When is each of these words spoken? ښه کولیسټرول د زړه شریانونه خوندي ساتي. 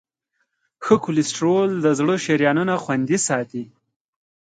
ښه 0.83 0.95
کولیسټرول 1.03 1.69
د 1.79 1.87
زړه 1.99 2.15
شریانونه 2.25 2.73
خوندي 2.83 3.17
ساتي. 3.27 3.63